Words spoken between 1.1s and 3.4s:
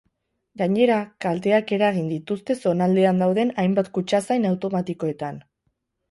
kalteak eragin dituzte zonaldean